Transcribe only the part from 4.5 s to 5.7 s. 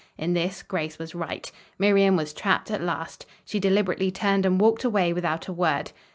walked away without a